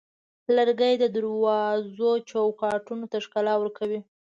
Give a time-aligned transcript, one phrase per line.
[0.55, 3.99] لرګی د دروازو چوکاټونو ته ښکلا ورکوي.